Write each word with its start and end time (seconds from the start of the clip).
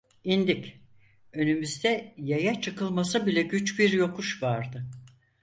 İndik, 0.23 0.79
önümüzde 1.33 2.13
yaya 2.17 2.61
çıkılması 2.61 3.25
bile 3.25 3.41
güç 3.41 3.79
bir 3.79 3.91
yokuş 3.93 4.43
vardı. 4.43 4.85